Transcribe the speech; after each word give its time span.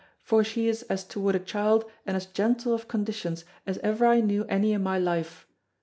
"For 0.23 0.43
she 0.43 0.67
is 0.67 0.81
as 0.89 1.03
toward 1.03 1.35
a 1.35 1.39
child 1.39 1.85
and 2.07 2.17
as 2.17 2.25
gentle 2.25 2.73
of 2.73 2.87
conditions, 2.87 3.45
as 3.67 3.77
ever 3.83 4.07
I 4.07 4.19
knew 4.19 4.45
any 4.45 4.73
in 4.73 4.81
my 4.81 4.97
life. 4.97 5.45